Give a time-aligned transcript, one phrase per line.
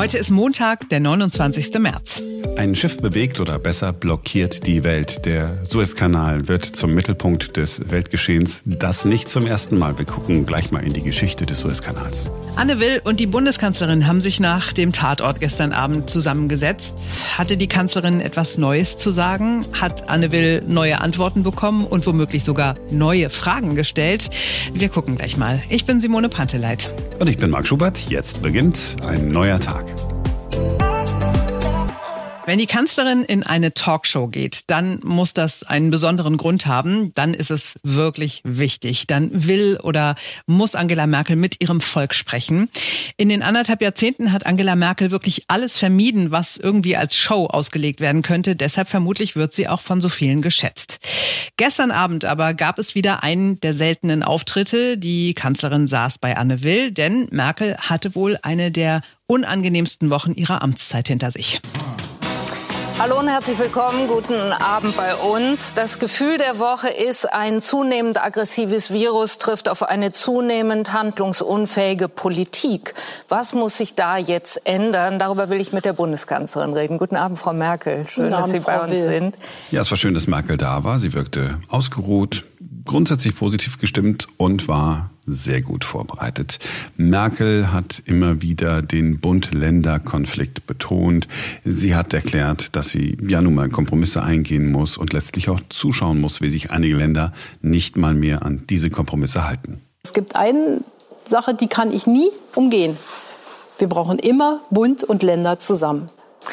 [0.00, 1.78] Heute ist Montag, der 29.
[1.78, 2.22] März.
[2.56, 5.26] Ein Schiff bewegt oder besser blockiert die Welt.
[5.26, 8.62] Der Suezkanal wird zum Mittelpunkt des Weltgeschehens.
[8.64, 9.98] Das nicht zum ersten Mal.
[9.98, 12.24] Wir gucken gleich mal in die Geschichte des Suezkanals.
[12.56, 17.38] Anne Will und die Bundeskanzlerin haben sich nach dem Tatort gestern Abend zusammengesetzt.
[17.38, 19.66] Hatte die Kanzlerin etwas Neues zu sagen?
[19.78, 24.30] Hat Anne Will neue Antworten bekommen und womöglich sogar neue Fragen gestellt?
[24.72, 25.62] Wir gucken gleich mal.
[25.68, 26.94] Ich bin Simone Panteleit.
[27.18, 27.98] Und ich bin Marc Schubert.
[28.08, 29.89] Jetzt beginnt ein neuer Tag.
[29.90, 30.19] Thank you.
[32.50, 37.12] Wenn die Kanzlerin in eine Talkshow geht, dann muss das einen besonderen Grund haben.
[37.14, 39.06] Dann ist es wirklich wichtig.
[39.06, 42.68] Dann will oder muss Angela Merkel mit ihrem Volk sprechen.
[43.16, 48.00] In den anderthalb Jahrzehnten hat Angela Merkel wirklich alles vermieden, was irgendwie als Show ausgelegt
[48.00, 48.56] werden könnte.
[48.56, 50.98] Deshalb vermutlich wird sie auch von so vielen geschätzt.
[51.56, 54.98] Gestern Abend aber gab es wieder einen der seltenen Auftritte.
[54.98, 60.62] Die Kanzlerin saß bei Anne Will, denn Merkel hatte wohl eine der unangenehmsten Wochen ihrer
[60.62, 61.60] Amtszeit hinter sich.
[63.00, 64.08] Hallo und herzlich willkommen.
[64.08, 65.72] Guten Abend bei uns.
[65.72, 72.92] Das Gefühl der Woche ist, ein zunehmend aggressives Virus trifft auf eine zunehmend handlungsunfähige Politik.
[73.30, 75.18] Was muss sich da jetzt ändern?
[75.18, 76.98] Darüber will ich mit der Bundeskanzlerin reden.
[76.98, 78.06] Guten Abend, Frau Merkel.
[78.06, 79.02] Schön, Abend, dass Sie bei uns Will.
[79.02, 79.36] sind.
[79.70, 80.98] Ja, es war schön, dass Merkel da war.
[80.98, 82.44] Sie wirkte ausgeruht,
[82.90, 86.58] grundsätzlich positiv gestimmt und war sehr gut vorbereitet.
[86.96, 91.28] Merkel hat immer wieder den Bund-Länder-Konflikt betont.
[91.64, 96.20] Sie hat erklärt, dass sie ja nun mal Kompromisse eingehen muss und letztlich auch zuschauen
[96.20, 99.80] muss, wie sich einige Länder nicht mal mehr an diese Kompromisse halten.
[100.02, 100.80] Es gibt eine
[101.26, 102.96] Sache, die kann ich nie umgehen.
[103.78, 106.10] Wir brauchen immer Bund und Länder zusammen.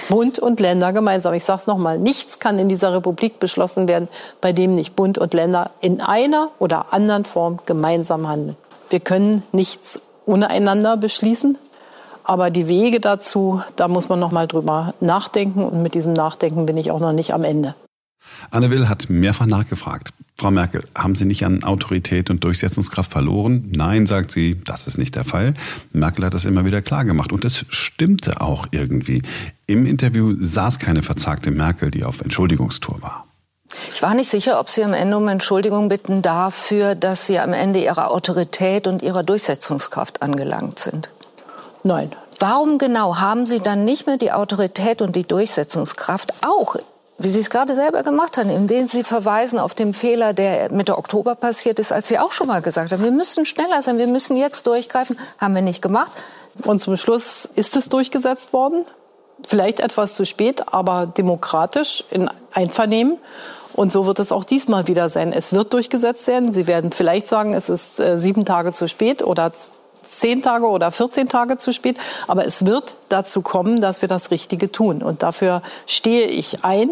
[0.09, 1.33] Bund und Länder gemeinsam.
[1.33, 4.07] Ich sage es nochmal, nichts kann in dieser Republik beschlossen werden,
[4.41, 8.57] bei dem nicht Bund und Länder in einer oder anderen Form gemeinsam handeln.
[8.89, 11.57] Wir können nichts ohne einander beschließen,
[12.23, 16.77] aber die Wege dazu, da muss man nochmal drüber nachdenken und mit diesem Nachdenken bin
[16.77, 17.75] ich auch noch nicht am Ende.
[18.51, 20.13] Anne Will hat mehrfach nachgefragt.
[20.39, 23.71] Frau Merkel, haben Sie nicht an Autorität und Durchsetzungskraft verloren?
[23.75, 25.55] Nein, sagt sie, das ist nicht der Fall.
[25.93, 29.23] Merkel hat das immer wieder klargemacht und es stimmte auch irgendwie.
[29.65, 33.25] Im Interview saß keine verzagte Merkel, die auf Entschuldigungstour war.
[33.93, 37.53] Ich war nicht sicher, ob Sie am Ende um Entschuldigung bitten dafür, dass Sie am
[37.53, 41.09] Ende Ihrer Autorität und Ihrer Durchsetzungskraft angelangt sind.
[41.83, 42.11] Nein.
[42.39, 46.75] Warum genau haben Sie dann nicht mehr die Autorität und die Durchsetzungskraft auch
[47.19, 50.97] wie Sie es gerade selber gemacht haben, indem Sie verweisen auf den Fehler, der Mitte
[50.97, 54.07] Oktober passiert ist, als Sie auch schon mal gesagt haben, wir müssen schneller sein, wir
[54.07, 56.11] müssen jetzt durchgreifen, haben wir nicht gemacht.
[56.63, 58.85] Und zum Schluss ist es durchgesetzt worden.
[59.47, 63.17] Vielleicht etwas zu spät, aber demokratisch in Einvernehmen.
[63.73, 65.31] Und so wird es auch diesmal wieder sein.
[65.31, 66.51] Es wird durchgesetzt werden.
[66.51, 69.51] Sie werden vielleicht sagen, es ist äh, sieben Tage zu spät oder
[70.07, 71.97] zehn Tage oder 14 Tage zu spät.
[72.27, 75.03] Aber es wird dazu kommen, dass wir das Richtige tun.
[75.03, 76.91] Und dafür stehe ich ein.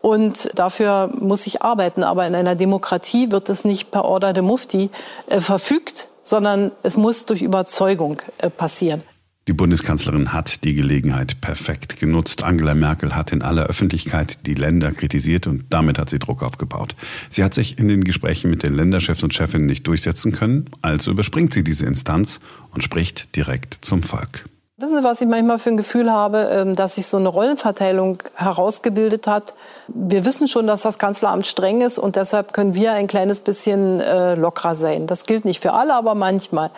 [0.00, 2.02] Und dafür muss ich arbeiten.
[2.02, 4.90] Aber in einer Demokratie wird es nicht per Order de Mufti
[5.28, 9.02] äh, verfügt, sondern es muss durch Überzeugung äh, passieren.
[9.48, 12.44] Die Bundeskanzlerin hat die Gelegenheit perfekt genutzt.
[12.44, 16.94] Angela Merkel hat in aller Öffentlichkeit die Länder kritisiert und damit hat sie Druck aufgebaut.
[17.28, 21.10] Sie hat sich in den Gesprächen mit den Länderchefs und Chefinnen nicht durchsetzen können, also
[21.10, 22.38] überspringt sie diese Instanz
[22.70, 24.44] und spricht direkt zum Volk.
[24.82, 28.18] Wissen Sie, was ich manchmal für ein Gefühl habe, ähm, dass sich so eine Rollenverteilung
[28.34, 29.54] herausgebildet hat?
[29.86, 34.00] Wir wissen schon, dass das Kanzleramt streng ist und deshalb können wir ein kleines bisschen
[34.00, 35.06] äh, lockerer sein.
[35.06, 36.72] Das gilt nicht für alle, aber manchmal.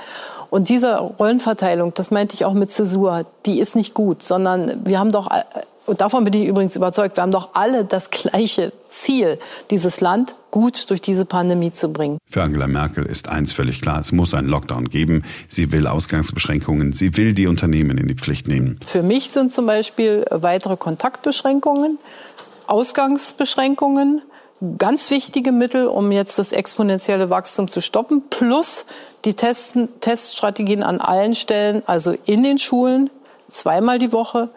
[0.50, 4.98] Und diese Rollenverteilung, das meinte ich auch mit Zäsur, die ist nicht gut, sondern wir
[4.98, 5.42] haben doch äh,
[5.86, 9.38] und davon bin ich übrigens überzeugt, wir haben doch alle das gleiche Ziel,
[9.70, 12.18] dieses Land gut durch diese Pandemie zu bringen.
[12.30, 15.24] Für Angela Merkel ist eins völlig klar, es muss einen Lockdown geben.
[15.48, 18.78] Sie will Ausgangsbeschränkungen, sie will die Unternehmen in die Pflicht nehmen.
[18.86, 21.98] Für mich sind zum Beispiel weitere Kontaktbeschränkungen,
[22.66, 24.22] Ausgangsbeschränkungen,
[24.78, 28.86] ganz wichtige Mittel, um jetzt das exponentielle Wachstum zu stoppen, plus
[29.24, 33.10] die Testen, Teststrategien an allen Stellen, also in den Schulen,
[33.48, 34.50] zweimal die Woche,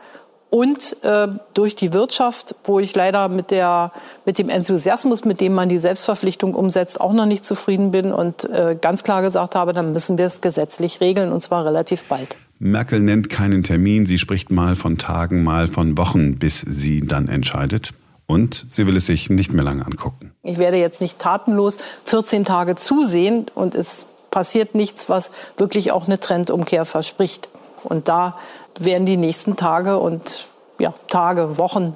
[0.50, 3.92] und äh, durch die Wirtschaft, wo ich leider mit, der,
[4.26, 8.50] mit dem Enthusiasmus, mit dem man die Selbstverpflichtung umsetzt, auch noch nicht zufrieden bin und
[8.50, 12.38] äh, ganz klar gesagt habe, dann müssen wir es gesetzlich regeln und zwar relativ bald.
[12.60, 17.28] Merkel nennt keinen Termin, sie spricht mal von Tagen, mal von Wochen, bis sie dann
[17.28, 17.94] entscheidet.
[18.26, 20.34] Und sie will es sich nicht mehr lange angucken.
[20.44, 26.08] Ich werde jetzt nicht tatenlos 14 Tage zusehen und es passiert nichts, was wirklich auch
[26.08, 27.48] eine Trendumkehr verspricht.
[27.84, 28.38] Und da
[28.84, 30.48] werden die nächsten Tage und
[30.80, 31.94] ja, Tage, Wochen,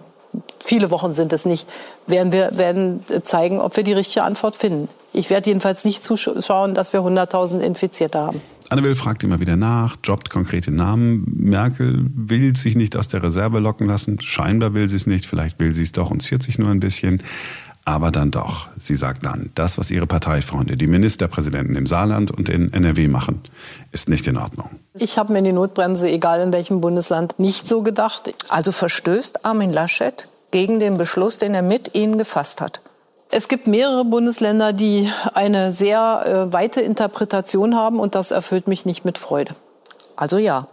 [0.63, 1.67] viele Wochen sind es nicht,
[2.07, 4.89] werden wir werden zeigen, ob wir die richtige Antwort finden.
[5.13, 8.41] Ich werde jedenfalls nicht zuschauen, dass wir 100.000 Infizierte haben.
[8.69, 11.25] Anne Will fragt immer wieder nach, droppt konkrete Namen.
[11.35, 14.21] Merkel will sich nicht aus der Reserve locken lassen.
[14.21, 16.79] Scheinbar will sie es nicht, vielleicht will sie es doch und ziert sich nur ein
[16.79, 17.21] bisschen.
[17.83, 18.67] Aber dann doch.
[18.77, 23.41] Sie sagt dann, das, was ihre Parteifreunde, die Ministerpräsidenten im Saarland und in NRW machen,
[23.91, 24.69] ist nicht in Ordnung.
[24.93, 28.33] Ich habe mir die Notbremse, egal in welchem Bundesland, nicht so gedacht.
[28.49, 32.81] Also verstößt Armin Laschet gegen den Beschluss, den er mit Ihnen gefasst hat?
[33.31, 38.85] Es gibt mehrere Bundesländer, die eine sehr äh, weite Interpretation haben und das erfüllt mich
[38.85, 39.55] nicht mit Freude.
[40.17, 40.67] Also ja,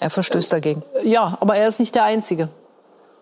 [0.00, 0.82] er verstößt dagegen.
[1.04, 2.48] Ja, aber er ist nicht der Einzige.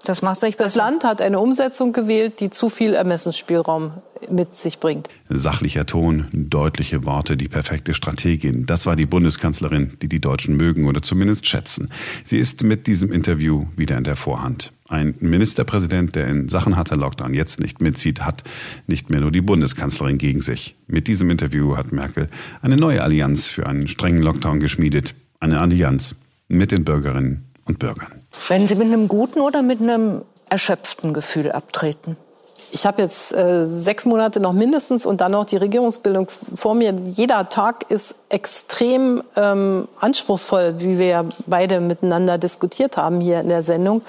[0.05, 0.69] Das macht sich besser.
[0.69, 3.93] Das Land hat eine Umsetzung gewählt, die zu viel Ermessensspielraum
[4.31, 5.09] mit sich bringt.
[5.29, 8.67] Sachlicher Ton, deutliche Worte, die perfekte Strategin.
[8.67, 11.91] Das war die Bundeskanzlerin, die die Deutschen mögen oder zumindest schätzen.
[12.25, 14.73] Sie ist mit diesem Interview wieder in der Vorhand.
[14.89, 18.43] Ein Ministerpräsident, der in Sachen harter Lockdown jetzt nicht mitzieht, hat
[18.87, 20.77] nicht mehr nur die Bundeskanzlerin gegen sich.
[20.87, 22.29] Mit diesem Interview hat Merkel
[22.62, 25.15] eine neue Allianz für einen strengen Lockdown geschmiedet.
[25.41, 26.15] Eine Allianz
[26.49, 28.18] mit den Bürgerinnen und Bürgern.
[28.49, 32.17] Werden Sie mit einem guten oder mit einem erschöpften Gefühl abtreten?
[32.71, 36.95] Ich habe jetzt äh, sechs Monate noch mindestens und dann noch die Regierungsbildung vor mir.
[37.13, 43.49] Jeder Tag ist extrem ähm, anspruchsvoll, wie wir ja beide miteinander diskutiert haben hier in
[43.49, 44.03] der Sendung.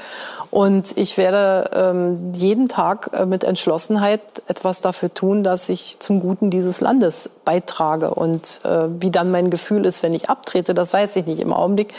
[0.51, 6.19] Und ich werde ähm, jeden Tag äh, mit Entschlossenheit etwas dafür tun, dass ich zum
[6.19, 8.13] Guten dieses Landes beitrage.
[8.13, 11.39] Und äh, wie dann mein Gefühl ist, wenn ich abtrete, das weiß ich nicht.
[11.39, 11.93] Im Augenblick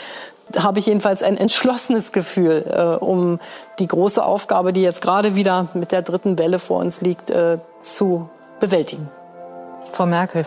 [0.57, 3.39] habe ich jedenfalls ein entschlossenes Gefühl, äh, um
[3.79, 7.59] die große Aufgabe, die jetzt gerade wieder mit der dritten Welle vor uns liegt, äh,
[7.81, 9.09] zu bewältigen.
[9.91, 10.45] Frau Merkel,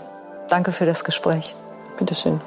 [0.49, 1.55] danke für das Gespräch.
[1.99, 2.41] Bitte schön.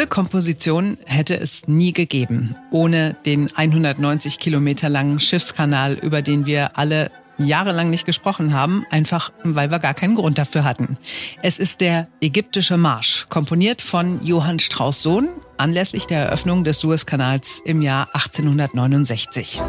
[0.00, 6.78] Diese Komposition hätte es nie gegeben, ohne den 190 Kilometer langen Schiffskanal, über den wir
[6.78, 10.96] alle jahrelang nicht gesprochen haben, einfach weil wir gar keinen Grund dafür hatten.
[11.42, 17.60] Es ist der ägyptische Marsch, komponiert von Johann Strauss Sohn anlässlich der Eröffnung des Suezkanals
[17.66, 19.60] im Jahr 1869.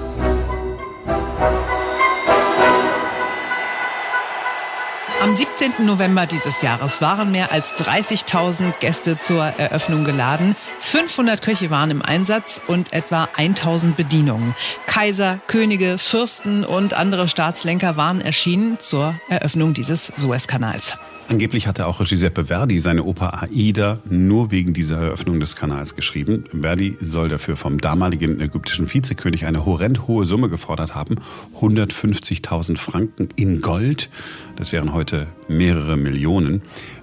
[5.32, 5.86] Am 17.
[5.86, 10.58] November dieses Jahres waren mehr als 30.000 Gäste zur Eröffnung geladen.
[10.82, 14.54] 500 Köche waren im Einsatz und etwa 1000 Bedienungen.
[14.88, 20.98] Kaiser, Könige, Fürsten und andere Staatslenker waren erschienen zur Eröffnung dieses Suezkanals.
[21.32, 26.44] Angeblich hatte auch Giuseppe Verdi seine Oper Aida nur wegen dieser Eröffnung des Kanals geschrieben.
[26.52, 31.22] Verdi soll dafür vom damaligen ägyptischen Vizekönig eine horrend hohe Summe gefordert haben.
[31.62, 34.10] 150.000 Franken in Gold.
[34.58, 36.62] Das wären heute mehrere Millionen.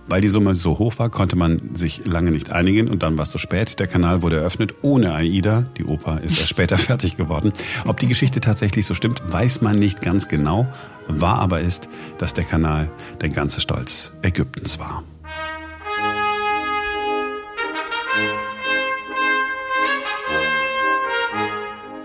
[0.09, 3.25] Weil die Summe so hoch war, konnte man sich lange nicht einigen und dann war
[3.25, 3.79] es zu spät.
[3.79, 5.67] Der Kanal wurde eröffnet ohne AIDA.
[5.77, 7.53] Die Oper ist erst später fertig geworden.
[7.85, 10.67] Ob die Geschichte tatsächlich so stimmt, weiß man nicht ganz genau.
[11.09, 12.89] Wahr aber ist, dass der Kanal
[13.21, 15.05] der ganze Stolz Ägyptens war.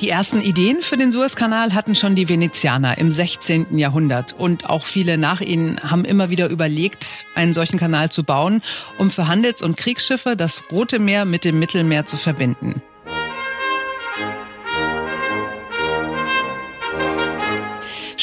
[0.03, 3.77] Die ersten Ideen für den Suezkanal hatten schon die Venezianer im 16.
[3.77, 4.35] Jahrhundert.
[4.37, 8.61] Und auch viele nach ihnen haben immer wieder überlegt, einen solchen Kanal zu bauen,
[8.97, 12.81] um für Handels- und Kriegsschiffe das Rote Meer mit dem Mittelmeer zu verbinden.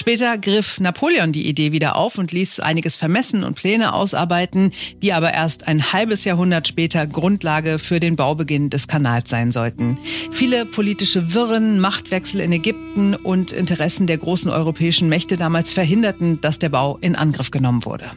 [0.00, 5.12] Später griff Napoleon die Idee wieder auf und ließ einiges vermessen und Pläne ausarbeiten, die
[5.12, 9.99] aber erst ein halbes Jahrhundert später Grundlage für den Baubeginn des Kanals sein sollten.
[10.30, 16.59] Viele politische Wirren, Machtwechsel in Ägypten und Interessen der großen europäischen Mächte damals verhinderten, dass
[16.59, 18.11] der Bau in Angriff genommen wurde.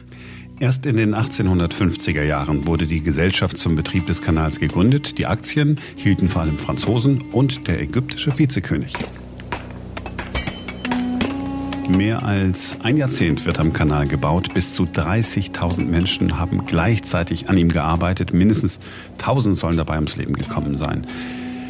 [0.60, 5.18] Erst in den 1850er Jahren wurde die Gesellschaft zum Betrieb des Kanals gegründet.
[5.18, 8.94] Die Aktien hielten vor allem Franzosen und der ägyptische Vizekönig.
[11.88, 14.54] Mehr als ein Jahrzehnt wird am Kanal gebaut.
[14.54, 18.32] Bis zu 30.000 Menschen haben gleichzeitig an ihm gearbeitet.
[18.32, 18.80] Mindestens
[19.18, 21.06] 1.000 sollen dabei ums Leben gekommen sein.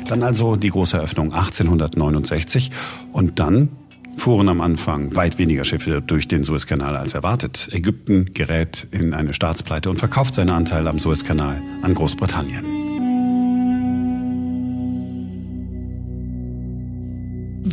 [0.08, 2.70] Dann also die große Eröffnung 1869
[3.12, 3.70] und dann
[4.16, 7.68] fuhren am Anfang weit weniger Schiffe durch den Suezkanal als erwartet.
[7.72, 12.83] Ägypten gerät in eine Staatspleite und verkauft seine Anteile am Suezkanal an Großbritannien.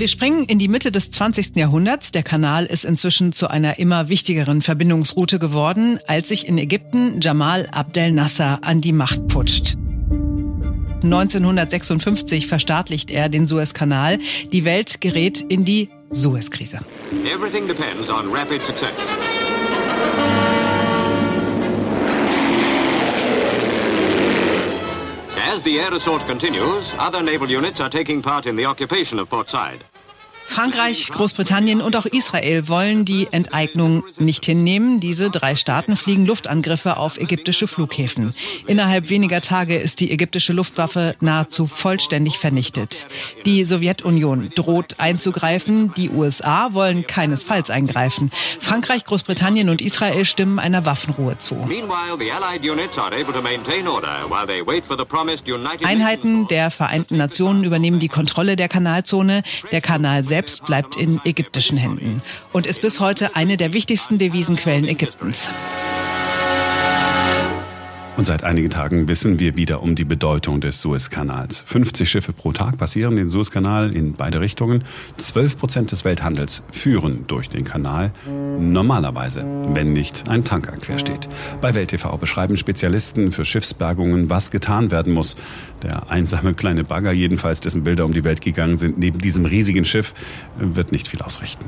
[0.01, 1.55] Wir springen in die Mitte des 20.
[1.57, 2.11] Jahrhunderts.
[2.11, 7.69] Der Kanal ist inzwischen zu einer immer wichtigeren Verbindungsroute geworden, als sich in Ägypten Jamal
[7.71, 9.77] Abdel Nasser an die Macht putscht.
[11.03, 14.17] 1956 verstaatlicht er den Suezkanal.
[14.51, 16.79] Die Welt gerät in die Suezkrise.
[17.31, 18.89] Everything depends on rapid success.
[25.53, 29.29] As the air assault continues, other naval units are taking part in the occupation of
[29.29, 29.83] Port Said.
[30.51, 34.99] Frankreich, Großbritannien und auch Israel wollen die Enteignung nicht hinnehmen.
[34.99, 38.35] Diese drei Staaten fliegen Luftangriffe auf ägyptische Flughäfen.
[38.67, 43.07] Innerhalb weniger Tage ist die ägyptische Luftwaffe nahezu vollständig vernichtet.
[43.45, 45.93] Die Sowjetunion droht einzugreifen.
[45.95, 48.29] Die USA wollen keinesfalls eingreifen.
[48.59, 51.65] Frankreich, Großbritannien und Israel stimmen einer Waffenruhe zu.
[55.83, 59.43] Einheiten der Vereinten Nationen übernehmen die Kontrolle der Kanalzone.
[59.71, 64.17] Der Kanal selbst selbst bleibt in ägyptischen Händen und ist bis heute eine der wichtigsten
[64.17, 65.51] Devisenquellen Ägyptens.
[68.21, 71.61] Und seit einigen Tagen wissen wir wieder um die Bedeutung des Suezkanals.
[71.65, 74.83] 50 Schiffe pro Tag passieren den Suezkanal in beide Richtungen.
[75.17, 78.11] 12 Prozent des Welthandels führen durch den Kanal.
[78.59, 81.29] Normalerweise, wenn nicht ein Tanker quersteht.
[81.61, 85.35] Bei Welt TV beschreiben Spezialisten für Schiffsbergungen, was getan werden muss.
[85.81, 89.83] Der einsame kleine Bagger jedenfalls, dessen Bilder um die Welt gegangen sind, neben diesem riesigen
[89.83, 90.13] Schiff,
[90.59, 91.65] wird nicht viel ausrichten.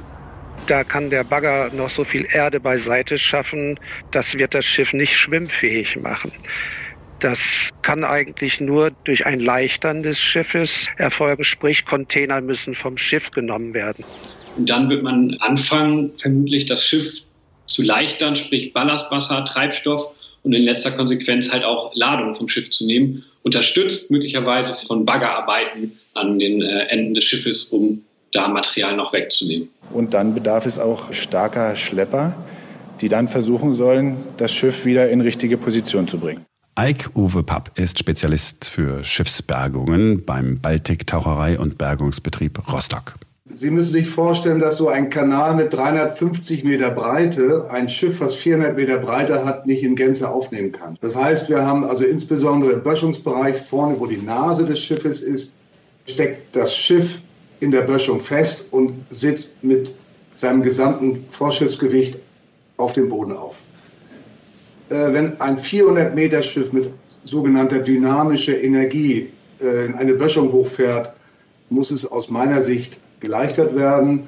[0.68, 3.80] Da kann der Bagger noch so viel Erde beiseite schaffen,
[4.12, 6.32] das wird das Schiff nicht schwimmfähig machen.
[7.20, 13.32] Das kann eigentlich nur durch ein Leichtern des Schiffes erfolgen, sprich Container müssen vom Schiff
[13.32, 14.04] genommen werden.
[14.58, 17.24] Und dann wird man anfangen, vermutlich das Schiff
[17.66, 22.86] zu leichtern, sprich Ballastwasser, Treibstoff und in letzter Konsequenz halt auch Ladung vom Schiff zu
[22.86, 29.14] nehmen, unterstützt möglicherweise von Baggerarbeiten an den äh, Enden des Schiffes, um da Material noch
[29.14, 29.70] wegzunehmen.
[29.92, 32.36] Und dann bedarf es auch starker Schlepper,
[33.02, 36.46] die dann versuchen sollen, das Schiff wieder in richtige Position zu bringen.
[36.76, 43.16] Eik Uwe Papp ist Spezialist für Schiffsbergungen beim Baltik Taucherei und Bergungsbetrieb Rostock.
[43.56, 48.34] Sie müssen sich vorstellen, dass so ein Kanal mit 350 Meter Breite ein Schiff, was
[48.34, 50.98] 400 Meter Breite hat, nicht in Gänze aufnehmen kann.
[51.02, 55.54] Das heißt, wir haben also insbesondere im Böschungsbereich vorne, wo die Nase des Schiffes ist,
[56.08, 57.22] steckt das Schiff
[57.64, 59.96] in der Böschung fest und sitzt mit
[60.36, 62.20] seinem gesamten Vorschiffsgewicht
[62.78, 63.58] auf dem Boden auf.
[64.90, 66.92] Äh, wenn ein 400 Meter Schiff mit
[67.24, 69.30] sogenannter dynamischer Energie
[69.62, 71.14] äh, in eine Böschung hochfährt,
[71.70, 74.28] muss es aus meiner Sicht geleichtert werden,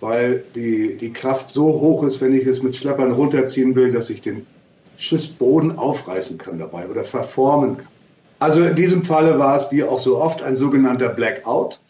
[0.00, 4.10] weil die, die Kraft so hoch ist, wenn ich es mit Schleppern runterziehen will, dass
[4.10, 4.46] ich den
[4.98, 7.88] Schiffsboden aufreißen kann dabei oder verformen kann.
[8.38, 11.80] Also in diesem Falle war es wie auch so oft ein sogenannter Blackout.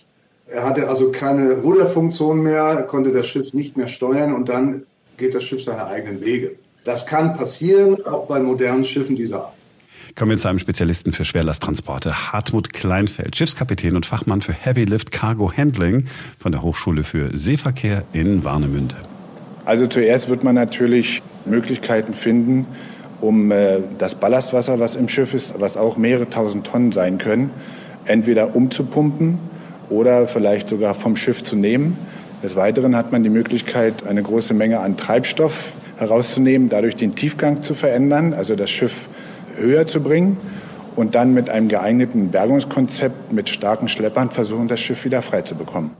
[0.46, 4.82] Er hatte also keine Ruderfunktion mehr, konnte das Schiff nicht mehr steuern und dann
[5.16, 6.56] geht das Schiff seine eigenen Wege.
[6.84, 9.54] Das kann passieren, auch bei modernen Schiffen dieser Art.
[10.16, 15.10] Kommen wir zu einem Spezialisten für Schwerlasttransporte, Hartmut Kleinfeld, Schiffskapitän und Fachmann für Heavy Lift
[15.10, 16.06] Cargo Handling
[16.38, 18.96] von der Hochschule für Seeverkehr in Warnemünde.
[19.64, 22.66] Also zuerst wird man natürlich Möglichkeiten finden,
[23.22, 27.50] um äh, das Ballastwasser, was im Schiff ist, was auch mehrere tausend Tonnen sein können,
[28.04, 29.38] entweder umzupumpen
[29.90, 31.96] oder vielleicht sogar vom Schiff zu nehmen.
[32.42, 37.62] Des Weiteren hat man die Möglichkeit, eine große Menge an Treibstoff herauszunehmen, dadurch den Tiefgang
[37.62, 39.08] zu verändern, also das Schiff
[39.56, 40.36] höher zu bringen
[40.96, 45.54] und dann mit einem geeigneten Bergungskonzept mit starken Schleppern versuchen, das Schiff wieder frei zu
[45.54, 45.90] bekommen.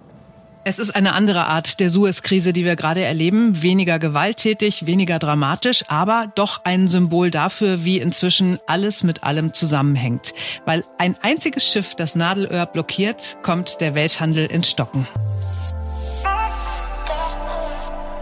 [0.67, 3.61] Es ist eine andere Art der Suez-Krise, die wir gerade erleben.
[3.61, 10.33] Weniger gewalttätig, weniger dramatisch, aber doch ein Symbol dafür, wie inzwischen alles mit allem zusammenhängt.
[10.65, 15.07] Weil ein einziges Schiff das Nadelöhr blockiert, kommt der Welthandel ins Stocken.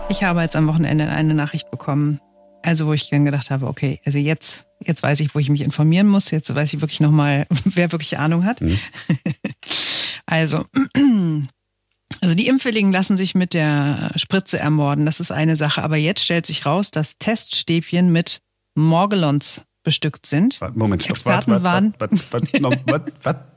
[0.09, 2.21] Ich habe jetzt am Wochenende eine Nachricht bekommen,
[2.65, 5.61] also wo ich dann gedacht habe, okay, also jetzt, jetzt weiß ich, wo ich mich
[5.61, 6.33] informieren muss.
[6.33, 8.63] Jetzt weiß ich wirklich nochmal, wer wirklich Ahnung hat.
[8.63, 8.81] Mhm.
[10.25, 10.65] Also
[12.23, 15.83] also die Impfwilligen lassen sich mit der Spritze ermorden, das ist eine Sache.
[15.83, 18.39] Aber jetzt stellt sich raus, dass Teststäbchen mit
[18.75, 20.61] Morgellons bestückt sind.
[20.75, 23.52] Moment, stopp, Experten warte,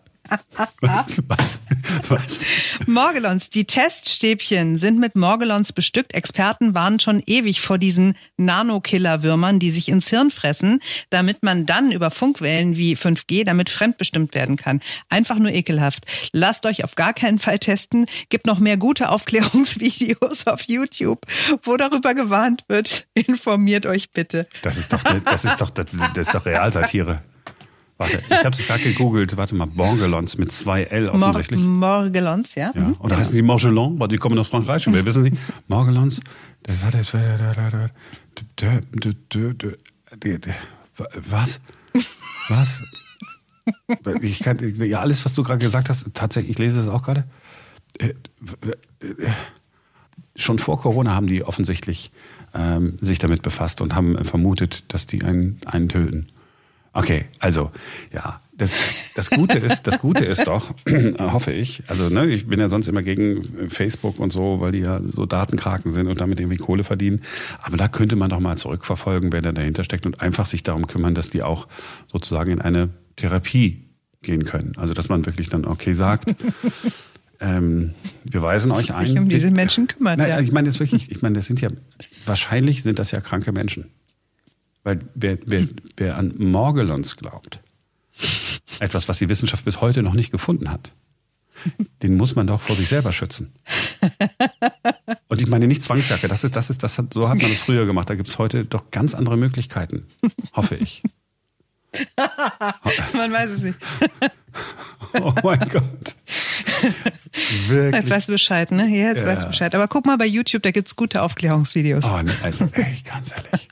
[0.81, 1.21] was?
[1.27, 1.59] Was?
[2.07, 2.45] Was?
[2.87, 6.13] Morgellons, die Teststäbchen sind mit Morgellons bestückt.
[6.13, 11.91] Experten warnen schon ewig vor diesen Nanokiller-Würmern, die sich ins Hirn fressen, damit man dann
[11.91, 14.81] über Funkwellen wie 5G damit fremdbestimmt werden kann.
[15.09, 16.05] Einfach nur ekelhaft.
[16.31, 18.05] Lasst euch auf gar keinen Fall testen.
[18.29, 21.25] Gibt noch mehr gute Aufklärungsvideos auf YouTube,
[21.63, 23.07] wo darüber gewarnt wird.
[23.13, 24.47] Informiert euch bitte.
[24.61, 27.21] Das ist doch, das ist doch, das ist doch Realsatire.
[27.97, 29.37] Warte, ich habe es gerade gegoogelt.
[29.37, 31.61] Warte mal, Morgelons mit zwei L offensichtlich.
[31.61, 32.71] Mor Morgelons, ja.
[32.75, 32.93] ja.
[32.99, 33.97] Oder heißen sie Morgelon?
[33.99, 34.85] Weil die kommen aus Frankreich.
[34.87, 35.31] Wir wissen Sie,
[35.67, 36.19] Morgelons.
[36.63, 36.93] Das hat
[40.23, 40.49] jetzt.
[41.29, 41.59] Was?
[42.49, 42.83] Was?
[44.21, 47.25] Ich kann, ja, alles, was du gerade gesagt hast, tatsächlich, ich lese es auch gerade.
[50.35, 52.11] Schon vor Corona haben die offensichtlich
[52.53, 56.27] ähm, sich damit befasst und haben vermutet, dass die einen, einen töten.
[56.95, 57.71] Okay, also
[58.13, 58.71] ja, das,
[59.15, 60.73] das Gute ist, das Gute ist doch,
[61.19, 61.83] hoffe ich.
[61.87, 65.25] Also ne, ich bin ja sonst immer gegen Facebook und so, weil die ja so
[65.25, 67.21] Datenkraken sind und damit irgendwie Kohle verdienen.
[67.61, 70.87] Aber da könnte man doch mal zurückverfolgen, wer da dahinter steckt und einfach sich darum
[70.87, 71.67] kümmern, dass die auch
[72.09, 73.89] sozusagen in eine Therapie
[74.21, 74.71] gehen können.
[74.77, 76.33] Also dass man wirklich dann okay sagt.
[77.41, 79.07] Ähm, wir weisen euch ein.
[79.07, 80.19] Sich um diese Menschen kümmert.
[80.19, 80.39] Nein, ja.
[80.39, 81.67] Ich meine jetzt wirklich, ich meine, das sind ja
[82.25, 83.91] wahrscheinlich sind das ja kranke Menschen.
[84.85, 87.59] Weil wer, wer, wer an Morgellons glaubt,
[88.79, 90.93] etwas, was die Wissenschaft bis heute noch nicht gefunden hat,
[92.03, 93.51] den muss man doch vor sich selber schützen.
[95.27, 97.61] Und ich meine nicht Zwangsjacke, das ist, das ist, das hat, so hat man es
[97.61, 98.11] früher gemacht.
[98.11, 100.05] Da gibt es heute doch ganz andere Möglichkeiten,
[100.53, 101.01] hoffe ich.
[103.13, 103.79] man weiß es nicht.
[105.19, 106.15] oh mein Gott.
[107.67, 108.01] Wirklich?
[108.01, 108.83] Jetzt weißt du Bescheid, ne?
[108.83, 109.27] Ja, jetzt ja.
[109.27, 109.73] weißt du Bescheid.
[109.73, 112.05] Aber guck mal bei YouTube, da gibt es gute Aufklärungsvideos.
[112.05, 113.67] Oh, ne, also, ey, ganz ehrlich.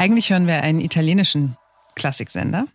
[0.07, 1.57] Eigentlich hören wir einen italienischen
[1.95, 2.65] Klassiksender.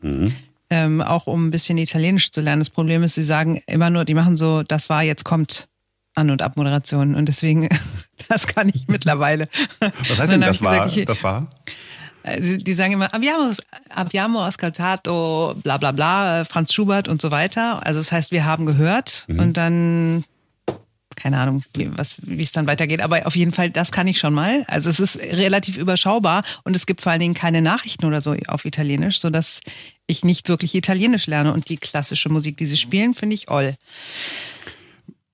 [0.00, 0.32] Mhm.
[0.70, 2.60] Ähm, auch um ein bisschen Italienisch zu lernen.
[2.60, 5.68] Das Problem ist, sie sagen immer nur, die machen so, das war, jetzt kommt
[6.14, 7.16] An- und Abmoderation.
[7.16, 7.68] Und deswegen,
[8.28, 9.48] das kann ich mittlerweile.
[10.08, 11.48] Was heißt denn, das war, gesagt, ich, das war?
[12.22, 13.50] Also die sagen immer, abbiamo,
[13.92, 17.84] abbiamo ascoltato, bla bla bla, Franz Schubert und so weiter.
[17.84, 19.40] Also das heißt, wir haben gehört mhm.
[19.40, 20.24] und dann
[21.18, 23.02] keine Ahnung, wie, was, wie es dann weitergeht.
[23.02, 24.64] Aber auf jeden Fall, das kann ich schon mal.
[24.68, 28.34] Also es ist relativ überschaubar und es gibt vor allen Dingen keine Nachrichten oder so
[28.46, 29.60] auf Italienisch, sodass
[30.06, 31.52] ich nicht wirklich Italienisch lerne.
[31.52, 33.74] Und die klassische Musik, die sie spielen, finde ich all.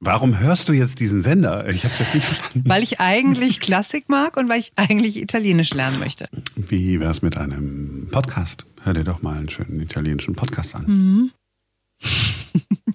[0.00, 1.68] Warum hörst du jetzt diesen Sender?
[1.68, 2.68] Ich habe es jetzt nicht verstanden.
[2.68, 6.28] Weil ich eigentlich Klassik mag und weil ich eigentlich Italienisch lernen möchte.
[6.56, 8.66] Wie wäre es mit einem Podcast?
[8.82, 10.84] Hör dir doch mal einen schönen italienischen Podcast an.
[10.86, 11.30] Mhm.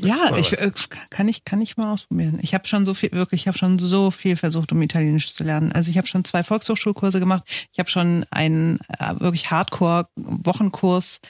[0.00, 0.70] Ja, ich äh,
[1.10, 2.38] kann ich kann ich mal ausprobieren.
[2.40, 5.42] Ich habe schon so viel wirklich, ich habe schon so viel versucht, um Italienisch zu
[5.42, 5.72] lernen.
[5.72, 7.42] Also ich habe schon zwei Volkshochschulkurse gemacht.
[7.72, 11.20] Ich habe schon einen äh, wirklich Hardcore Wochenkurs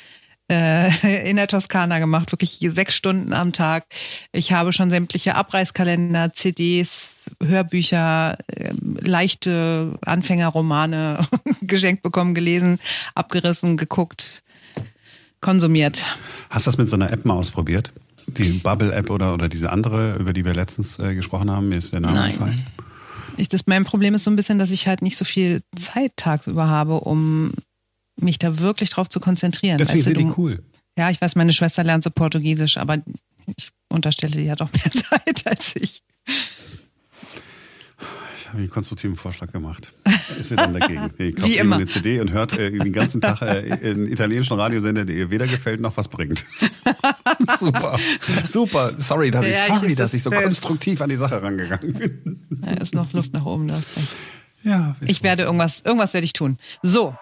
[0.50, 0.90] äh,
[1.30, 3.86] in der Toskana gemacht, wirklich sechs Stunden am Tag.
[4.32, 11.26] Ich habe schon sämtliche Abreißkalender, CDs, Hörbücher, äh, leichte Anfängerromane
[11.62, 12.78] geschenkt bekommen, gelesen,
[13.14, 14.42] abgerissen, geguckt,
[15.40, 16.04] konsumiert.
[16.50, 17.92] Hast du das mit so einer App mal ausprobiert?
[18.28, 21.92] Die Bubble-App oder, oder diese andere, über die wir letztens äh, gesprochen haben, mir ist
[21.92, 22.32] der Name Nein.
[22.32, 22.66] gefallen.
[23.36, 26.12] Ich, das, mein Problem ist so ein bisschen, dass ich halt nicht so viel Zeit
[26.16, 27.52] tagsüber habe, um
[28.20, 29.78] mich da wirklich drauf zu konzentrieren.
[29.78, 30.62] Deswegen sind die cool.
[30.98, 32.98] Ja, ich weiß, meine Schwester lernt so Portugiesisch, aber
[33.56, 36.02] ich unterstelle, die hat auch mehr Zeit als ich
[38.48, 39.94] habe einen konstruktiven Vorschlag gemacht.
[40.38, 41.00] Ist sie dann dagegen?
[41.00, 41.76] Kauft Wie immer.
[41.76, 45.46] eine CD und hört äh, den ganzen Tag äh, einen italienischen Radiosender, der ihr weder
[45.46, 46.44] gefällt noch was bringt.
[47.58, 47.98] super,
[48.44, 48.92] super.
[48.98, 52.44] Sorry, dass, ja, ich, sorry, ich, dass ich so konstruktiv an die Sache rangegangen bin.
[52.60, 53.68] Da ist noch Luft nach oben.
[53.68, 53.80] Da
[54.64, 56.58] ja, ich werde irgendwas, irgendwas werde ich tun.
[56.82, 57.14] So.